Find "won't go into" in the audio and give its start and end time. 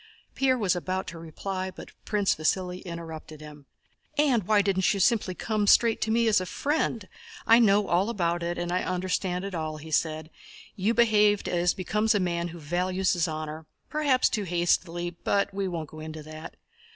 15.67-16.23